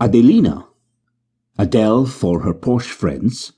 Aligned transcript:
Adelina, 0.00 0.68
Adele 1.58 2.06
for 2.06 2.42
her 2.42 2.54
posh 2.54 2.86
friends, 2.86 3.52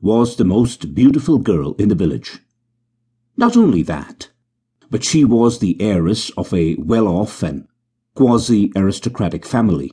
was 0.00 0.34
the 0.34 0.44
most 0.44 0.96
beautiful 0.96 1.38
girl 1.38 1.74
in 1.74 1.88
the 1.88 1.94
village. 1.94 2.40
Not 3.36 3.56
only 3.56 3.82
that, 3.82 4.30
but 4.90 5.04
she 5.04 5.24
was 5.24 5.60
the 5.60 5.80
heiress 5.80 6.30
of 6.30 6.52
a 6.52 6.74
well-off 6.74 7.40
and 7.44 7.68
quasi-aristocratic 8.16 9.46
family, 9.46 9.92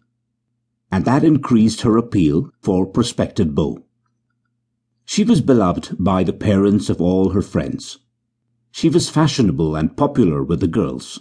and 0.91 1.05
that 1.05 1.23
increased 1.23 1.81
her 1.81 1.95
appeal 1.95 2.49
for 2.59 2.87
prospective 2.87 3.53
beaux. 3.53 3.83
She 5.05 5.23
was 5.23 5.41
beloved 5.41 5.95
by 5.99 6.23
the 6.23 6.33
parents 6.33 6.89
of 6.89 7.01
all 7.01 7.29
her 7.29 7.43
friends. 7.43 7.99
She 8.71 8.89
was 8.89 9.11
fashionable 9.11 9.75
and 9.75 9.95
popular 9.95 10.43
with 10.43 10.59
the 10.59 10.67
girls. 10.67 11.19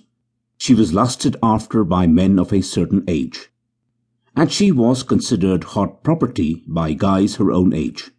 She 0.56 0.74
was 0.74 0.94
lusted 0.94 1.36
after 1.42 1.84
by 1.84 2.06
men 2.06 2.38
of 2.38 2.54
a 2.54 2.62
certain 2.62 3.04
age. 3.06 3.50
And 4.34 4.50
she 4.50 4.72
was 4.72 5.02
considered 5.02 5.64
hot 5.64 6.02
property 6.02 6.64
by 6.66 6.94
guys 6.94 7.36
her 7.36 7.52
own 7.52 7.74
age. 7.74 8.10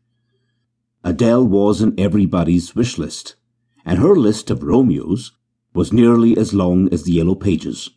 Adele 1.04 1.46
was 1.46 1.82
in 1.82 2.00
everybody's 2.00 2.76
wish 2.76 2.98
list, 2.98 3.36
and 3.84 4.00
her 4.00 4.16
list 4.16 4.50
of 4.50 4.64
Romeos 4.64 5.32
was 5.74 5.92
nearly 5.92 6.38
as 6.38 6.54
long 6.54 6.92
as 6.94 7.04
the 7.04 7.14
Yellow 7.14 7.36
Pages. 7.36 7.90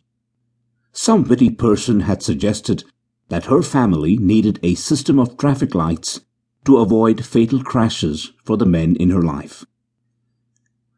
Some 0.91 1.23
witty 1.23 1.51
person 1.51 2.01
had 2.01 2.23
suggested 2.23 2.83
that 3.29 3.45
her 3.45 3.61
family 3.61 4.17
needed 4.17 4.59
a 4.63 4.75
system 4.75 5.19
of 5.19 5.37
traffic 5.37 5.75
lights 5.75 6.21
to 6.65 6.77
avoid 6.77 7.23
fatal 7.23 7.61
crashes 7.63 8.33
for 8.43 8.57
the 8.57 8.65
men 8.65 8.95
in 8.95 9.09
her 9.11 9.21
life. 9.21 9.63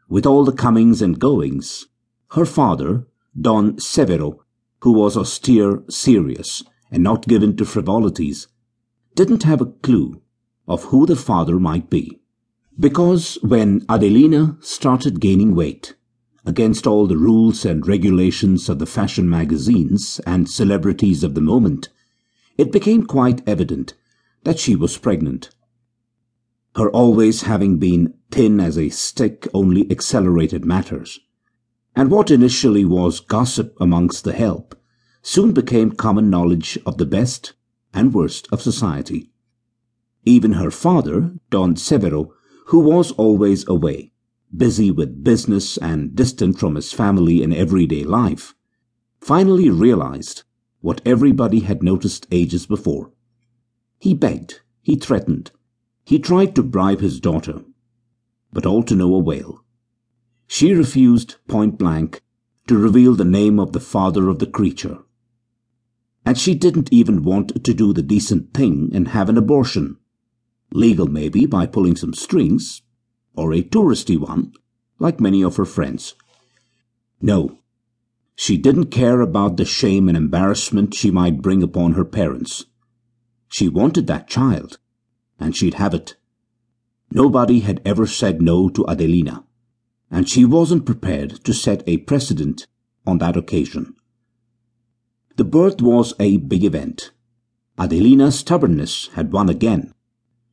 With 0.08 0.26
all 0.26 0.46
the 0.46 0.54
comings 0.54 1.02
and 1.02 1.20
goings, 1.20 1.88
her 2.32 2.46
father, 2.46 3.06
Don 3.40 3.74
Severo, 3.74 4.40
who 4.82 4.94
was 4.94 5.18
austere, 5.18 5.84
serious, 5.90 6.64
and 6.92 7.04
not 7.04 7.28
given 7.28 7.56
to 7.58 7.66
frivolities, 7.66 8.48
didn't 9.16 9.44
have 9.44 9.62
a 9.62 9.66
clue 9.66 10.22
of 10.68 10.86
who 10.86 11.06
the 11.06 11.16
father 11.16 11.60
might 11.60 11.90
be. 11.90 12.20
Because 12.80 13.38
when 13.42 13.86
Adelina 13.90 14.58
started 14.62 15.20
gaining 15.20 15.54
weight, 15.56 15.96
against 16.46 16.88
all 16.88 17.06
the 17.06 17.18
rules 17.18 17.66
and 17.66 17.86
regulations 17.86 18.70
of 18.70 18.80
the 18.80 18.86
fashion 18.86 19.30
magazines 19.30 20.22
and 20.26 20.50
celebrities 20.50 21.24
of 21.24 21.36
the 21.36 21.42
moment, 21.42 21.90
it 22.58 22.72
became 22.72 23.06
quite 23.06 23.48
evident 23.48 23.94
that 24.44 24.60
she 24.60 24.76
was 24.76 24.98
pregnant. 24.98 25.50
Her 26.76 26.90
always 26.90 27.44
having 27.44 27.78
been 27.78 28.14
thin 28.32 28.60
as 28.60 28.78
a 28.78 28.90
stick 28.90 29.48
only 29.54 29.90
accelerated 29.92 30.64
matters, 30.64 31.20
and 31.96 32.10
what 32.10 32.32
initially 32.32 32.86
was 32.86 33.20
gossip 33.20 33.76
amongst 33.82 34.24
the 34.24 34.34
help 34.34 34.79
soon 35.22 35.52
became 35.54 35.92
common 35.92 36.30
knowledge 36.30 36.78
of 36.86 36.98
the 36.98 37.06
best 37.06 37.54
and 37.94 38.14
worst 38.14 38.48
of 38.52 38.62
society. 38.62 39.30
Even 40.26 40.54
her 40.54 40.72
father, 40.72 41.34
Don 41.50 41.76
Severo, 41.76 42.32
who 42.68 42.80
was 42.80 43.12
always 43.14 43.68
away, 43.68 44.12
busy 44.56 44.92
with 44.92 45.24
business 45.24 45.78
and 45.78 46.16
distant 46.16 46.60
from 46.60 46.76
his 46.76 46.94
family 46.94 47.42
in 47.42 47.54
everyday 47.54 48.04
life, 48.04 48.54
finally 49.20 49.70
realized 49.70 50.44
what 50.82 51.02
everybody 51.06 51.62
had 51.62 51.84
noticed 51.84 52.28
ages 52.32 52.66
before. 52.66 53.12
He 54.00 54.14
begged, 54.14 54.62
he 54.82 54.96
threatened, 54.96 55.52
he 56.06 56.20
tried 56.20 56.56
to 56.56 56.64
bribe 56.64 57.02
his 57.02 57.20
daughter, 57.20 57.62
but 58.52 58.66
all 58.66 58.84
to 58.84 58.96
no 58.96 59.16
avail. 59.18 59.64
She 60.48 60.74
refused 60.74 61.36
point 61.48 61.78
blank 61.78 62.22
to 62.68 62.78
reveal 62.78 63.16
the 63.16 63.26
name 63.26 63.60
of 63.60 63.74
the 63.74 63.80
father 63.80 64.30
of 64.30 64.40
the 64.40 64.48
creature. 64.48 65.00
And 66.26 66.38
she 66.38 66.54
didn't 66.56 66.92
even 66.92 67.24
want 67.24 67.64
to 67.64 67.74
do 67.74 67.94
the 67.94 68.02
decent 68.02 68.54
thing 68.54 68.92
and 68.94 69.10
have 69.10 69.30
an 69.30 69.38
abortion. 69.38 69.98
Legal 70.74 71.08
maybe 71.08 71.46
by 71.46 71.66
pulling 71.66 71.96
some 71.96 72.14
strings, 72.14 72.82
or 73.36 73.54
a 73.54 73.64
touristy 73.64 74.18
one, 74.18 74.54
like 75.00 75.20
many 75.20 75.44
of 75.44 75.56
her 75.56 75.66
friends. 75.66 76.16
No, 77.22 77.60
she 78.36 78.58
didn't 78.58 78.86
care 78.86 79.22
about 79.22 79.58
the 79.58 79.66
shame 79.66 80.08
and 80.08 80.16
embarrassment 80.16 80.94
she 80.94 81.12
might 81.12 81.42
bring 81.42 81.62
upon 81.62 81.94
her 81.94 82.06
parents. 82.06 82.66
She 83.50 83.68
wanted 83.68 84.08
that 84.08 84.28
child 84.28 84.78
and 85.40 85.56
she'd 85.56 85.76
have 85.76 85.94
it. 85.94 86.16
Nobody 87.12 87.62
had 87.62 87.82
ever 87.86 88.06
said 88.06 88.42
no 88.42 88.70
to 88.70 88.88
Adelina, 88.88 89.46
and 90.12 90.30
she 90.30 90.46
wasn't 90.46 90.86
prepared 90.86 91.44
to 91.46 91.54
set 91.54 91.84
a 91.88 91.98
precedent 91.98 92.68
on 93.08 93.18
that 93.18 93.36
occasion. 93.36 93.96
The 95.40 95.46
birth 95.46 95.82
was 95.82 96.14
a 96.20 96.36
big 96.36 96.66
event. 96.66 97.12
Adelina's 97.78 98.40
stubbornness 98.40 99.08
had 99.14 99.32
won 99.32 99.48
again, 99.48 99.94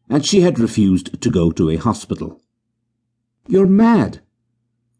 and 0.09 0.25
she 0.25 0.43
had 0.43 0.61
refused 0.61 1.21
to 1.21 1.29
go 1.29 1.51
to 1.51 1.71
a 1.71 1.77
hospital. 1.77 2.41
You're 3.49 3.67
mad. 3.67 4.21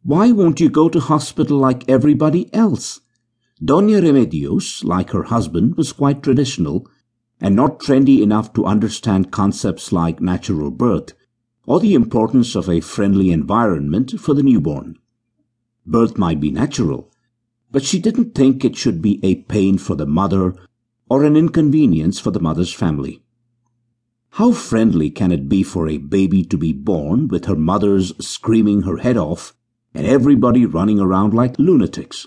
Why 0.03 0.33
won't 0.33 0.59
you 0.59 0.71
go 0.71 0.89
to 0.89 0.99
hospital 0.99 1.59
like 1.59 1.89
everybody 1.89 2.53
else? 2.53 3.01
Doña 3.63 4.03
Remedios, 4.03 4.83
like 4.83 5.11
her 5.11 5.23
husband, 5.23 5.77
was 5.77 5.93
quite 5.93 6.21
traditional 6.21 6.91
and 7.41 7.55
not 7.55 7.79
trendy 7.79 8.23
enough 8.23 8.53
to 8.55 8.67
understand 8.67 9.31
concepts 9.31 9.93
like 9.93 10.21
natural 10.21 10.73
birth 10.73 11.13
or 11.65 11.79
the 11.79 11.95
importance 11.95 12.57
of 12.57 12.69
a 12.69 12.81
friendly 12.81 13.31
environment 13.31 14.19
for 14.19 14.35
the 14.35 14.43
newborn. 14.43 14.99
Birth 15.87 16.19
might 16.19 16.41
be 16.41 16.51
natural, 16.51 17.09
but 17.77 17.85
she 17.85 17.99
didn't 17.99 18.35
think 18.35 18.65
it 18.65 18.75
should 18.75 19.03
be 19.03 19.21
a 19.23 19.35
pain 19.35 19.77
for 19.77 19.95
the 19.97 20.07
mother 20.07 20.55
or 21.11 21.25
an 21.25 21.37
inconvenience 21.37 22.19
for 22.19 22.31
the 22.31 22.41
mother's 22.41 22.73
family. 22.73 23.23
How 24.31 24.53
friendly 24.53 25.11
can 25.11 25.31
it 25.31 25.47
be 25.47 25.63
for 25.63 25.87
a 25.87 25.99
baby 25.99 26.43
to 26.45 26.57
be 26.57 26.73
born 26.73 27.29
with 27.29 27.45
her 27.45 27.55
mother's 27.55 28.15
screaming 28.27 28.85
her 28.85 28.97
head 28.97 29.19
off 29.19 29.53
and 29.93 30.07
everybody 30.07 30.65
running 30.65 30.99
around 30.99 31.35
like 31.35 31.59
lunatics? 31.59 32.27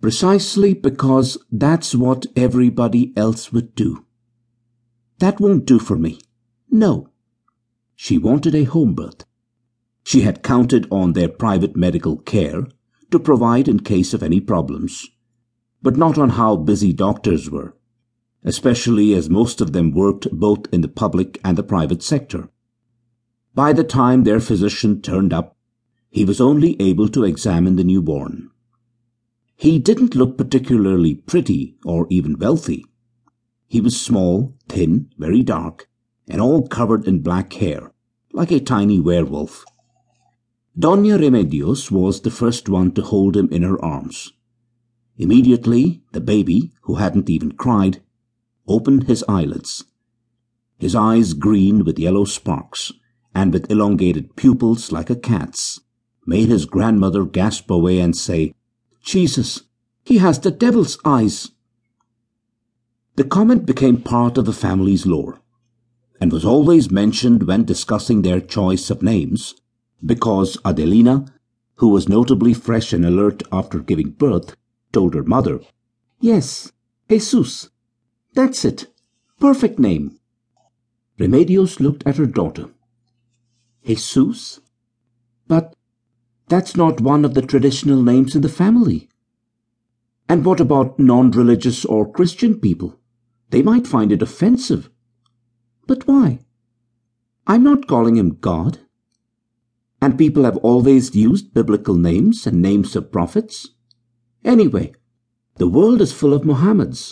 precisely 0.00 0.74
because 0.74 1.38
that's 1.52 1.94
what 1.94 2.26
everybody 2.34 3.12
else 3.16 3.52
would 3.52 3.72
do. 3.76 4.04
That 5.20 5.38
won't 5.38 5.64
do 5.64 5.78
for 5.78 5.96
me. 5.96 6.18
No. 6.68 7.10
She 7.94 8.18
wanted 8.18 8.56
a 8.56 8.64
home 8.64 8.96
birth. 8.96 9.24
She 10.02 10.22
had 10.22 10.42
counted 10.42 10.88
on 10.90 11.12
their 11.12 11.28
private 11.28 11.76
medical 11.76 12.16
care 12.16 12.66
to 13.12 13.18
provide 13.18 13.68
in 13.68 13.80
case 13.80 14.12
of 14.12 14.22
any 14.22 14.40
problems, 14.40 15.06
but 15.80 15.96
not 15.96 16.18
on 16.18 16.30
how 16.30 16.56
busy 16.56 16.92
doctors 16.92 17.50
were, 17.50 17.76
especially 18.44 19.14
as 19.14 19.30
most 19.30 19.60
of 19.60 19.72
them 19.72 19.92
worked 19.92 20.30
both 20.32 20.66
in 20.72 20.80
the 20.80 20.88
public 20.88 21.40
and 21.44 21.56
the 21.56 21.62
private 21.62 22.02
sector. 22.02 22.48
By 23.54 23.72
the 23.72 23.84
time 23.84 24.24
their 24.24 24.40
physician 24.40 25.02
turned 25.02 25.32
up, 25.32 25.56
he 26.10 26.24
was 26.24 26.40
only 26.40 26.80
able 26.80 27.08
to 27.08 27.24
examine 27.24 27.76
the 27.76 27.84
newborn. 27.84 28.50
He 29.56 29.78
didn't 29.78 30.14
look 30.14 30.36
particularly 30.36 31.14
pretty 31.14 31.76
or 31.84 32.06
even 32.10 32.38
wealthy. 32.38 32.84
He 33.68 33.80
was 33.80 34.00
small, 34.00 34.54
thin, 34.68 35.10
very 35.18 35.42
dark, 35.42 35.88
and 36.28 36.40
all 36.40 36.66
covered 36.66 37.06
in 37.06 37.22
black 37.22 37.52
hair, 37.54 37.92
like 38.32 38.50
a 38.50 38.60
tiny 38.60 39.00
werewolf. 39.00 39.64
Doña 40.78 41.18
Remedios 41.18 41.90
was 41.90 42.22
the 42.22 42.30
first 42.30 42.66
one 42.66 42.92
to 42.92 43.02
hold 43.02 43.36
him 43.36 43.48
in 43.50 43.62
her 43.62 43.82
arms. 43.84 44.32
Immediately, 45.18 46.02
the 46.12 46.20
baby, 46.20 46.72
who 46.82 46.94
hadn't 46.94 47.28
even 47.28 47.52
cried, 47.52 48.02
opened 48.66 49.04
his 49.04 49.22
eyelids. 49.28 49.84
His 50.78 50.94
eyes 50.94 51.34
green 51.34 51.84
with 51.84 51.98
yellow 51.98 52.24
sparks, 52.24 52.90
and 53.34 53.52
with 53.52 53.70
elongated 53.70 54.34
pupils 54.34 54.90
like 54.90 55.10
a 55.10 55.16
cat's, 55.16 55.80
made 56.26 56.48
his 56.48 56.64
grandmother 56.64 57.26
gasp 57.26 57.70
away 57.70 57.98
and 57.98 58.16
say, 58.16 58.54
Jesus, 59.02 59.64
he 60.04 60.18
has 60.18 60.40
the 60.40 60.50
devil's 60.50 60.98
eyes. 61.04 61.50
The 63.16 63.24
comment 63.24 63.66
became 63.66 64.00
part 64.00 64.38
of 64.38 64.46
the 64.46 64.54
family's 64.54 65.04
lore, 65.04 65.42
and 66.18 66.32
was 66.32 66.46
always 66.46 66.90
mentioned 66.90 67.42
when 67.42 67.64
discussing 67.64 68.22
their 68.22 68.40
choice 68.40 68.88
of 68.88 69.02
names, 69.02 69.54
because 70.04 70.58
Adelina, 70.64 71.26
who 71.76 71.88
was 71.88 72.08
notably 72.08 72.54
fresh 72.54 72.92
and 72.92 73.04
alert 73.04 73.42
after 73.52 73.78
giving 73.78 74.10
birth, 74.10 74.56
told 74.92 75.14
her 75.14 75.22
mother, 75.22 75.60
Yes, 76.20 76.72
Jesus. 77.08 77.70
That's 78.34 78.64
it. 78.64 78.86
Perfect 79.40 79.78
name. 79.78 80.18
Remedios 81.18 81.80
looked 81.80 82.06
at 82.06 82.16
her 82.16 82.26
daughter. 82.26 82.70
Jesus? 83.84 84.60
But 85.46 85.74
that's 86.48 86.76
not 86.76 87.00
one 87.00 87.24
of 87.24 87.34
the 87.34 87.42
traditional 87.42 88.02
names 88.02 88.34
in 88.34 88.42
the 88.42 88.48
family. 88.48 89.08
And 90.28 90.44
what 90.44 90.60
about 90.60 90.98
non-religious 90.98 91.84
or 91.84 92.10
Christian 92.10 92.58
people? 92.58 92.98
They 93.50 93.62
might 93.62 93.86
find 93.86 94.12
it 94.12 94.22
offensive. 94.22 94.88
But 95.86 96.06
why? 96.06 96.40
I'm 97.46 97.62
not 97.62 97.88
calling 97.88 98.16
him 98.16 98.38
God. 98.40 98.78
And 100.02 100.18
people 100.18 100.42
have 100.42 100.56
always 100.58 101.14
used 101.14 101.54
biblical 101.54 101.94
names 101.94 102.44
and 102.46 102.60
names 102.60 102.96
of 102.96 103.12
prophets. 103.12 103.68
Anyway, 104.44 104.86
the 105.58 105.68
world 105.76 106.00
is 106.00 106.12
full 106.12 106.34
of 106.34 106.42
Mohammeds. 106.42 107.02